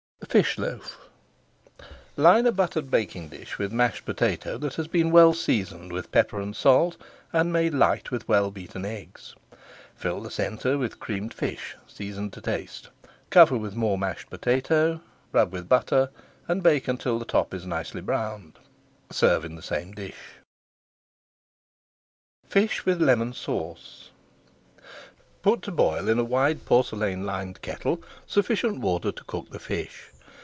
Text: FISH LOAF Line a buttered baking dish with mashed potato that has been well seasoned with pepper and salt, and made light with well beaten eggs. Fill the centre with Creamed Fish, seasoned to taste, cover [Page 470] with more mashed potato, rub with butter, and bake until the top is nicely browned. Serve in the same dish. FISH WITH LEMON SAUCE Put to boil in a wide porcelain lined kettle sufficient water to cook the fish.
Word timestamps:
FISH 0.29 0.57
LOAF 0.57 1.09
Line 2.15 2.45
a 2.45 2.53
buttered 2.53 2.89
baking 2.89 3.27
dish 3.27 3.57
with 3.57 3.73
mashed 3.73 4.05
potato 4.05 4.57
that 4.59 4.75
has 4.75 4.87
been 4.87 5.11
well 5.11 5.33
seasoned 5.33 5.91
with 5.91 6.11
pepper 6.13 6.39
and 6.39 6.55
salt, 6.55 6.95
and 7.33 7.51
made 7.51 7.73
light 7.73 8.11
with 8.11 8.29
well 8.29 8.49
beaten 8.49 8.85
eggs. 8.85 9.35
Fill 9.93 10.21
the 10.21 10.31
centre 10.31 10.77
with 10.77 11.01
Creamed 11.01 11.33
Fish, 11.33 11.75
seasoned 11.85 12.31
to 12.31 12.39
taste, 12.39 12.87
cover 13.29 13.55
[Page 13.57 13.59
470] 13.59 13.61
with 13.63 13.75
more 13.75 13.97
mashed 13.97 14.29
potato, 14.29 15.01
rub 15.33 15.51
with 15.51 15.67
butter, 15.67 16.09
and 16.47 16.63
bake 16.63 16.87
until 16.87 17.19
the 17.19 17.25
top 17.25 17.53
is 17.53 17.65
nicely 17.65 17.99
browned. 17.99 18.57
Serve 19.09 19.43
in 19.43 19.55
the 19.55 19.61
same 19.61 19.91
dish. 19.91 20.35
FISH 22.47 22.85
WITH 22.85 23.01
LEMON 23.01 23.33
SAUCE 23.33 24.11
Put 25.41 25.61
to 25.63 25.71
boil 25.73 26.07
in 26.07 26.19
a 26.19 26.23
wide 26.23 26.63
porcelain 26.65 27.25
lined 27.25 27.61
kettle 27.61 28.01
sufficient 28.25 28.79
water 28.79 29.11
to 29.11 29.23
cook 29.25 29.49
the 29.49 29.59
fish. 29.59 30.07